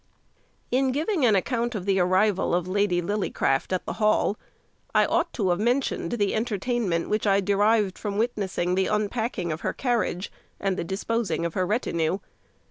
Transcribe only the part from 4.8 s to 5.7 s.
I ought to have